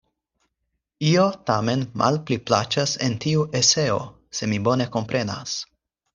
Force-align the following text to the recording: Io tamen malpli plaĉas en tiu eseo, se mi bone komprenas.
Io 1.09 1.25
tamen 1.49 1.83
malpli 2.03 2.39
plaĉas 2.47 2.95
en 3.09 3.19
tiu 3.27 3.45
eseo, 3.61 4.01
se 4.41 4.51
mi 4.55 4.61
bone 4.71 4.91
komprenas. 4.99 5.57